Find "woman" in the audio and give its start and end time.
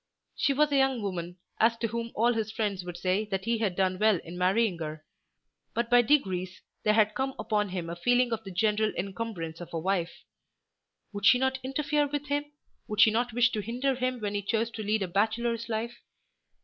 1.03-1.37